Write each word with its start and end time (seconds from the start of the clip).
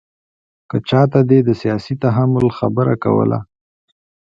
که 0.69 0.77
چاته 0.89 1.19
دې 1.29 1.39
د 1.43 1.49
سیاسي 1.61 1.93
تحمل 2.03 2.47
خبره 2.57 2.93
کوله. 3.03 3.39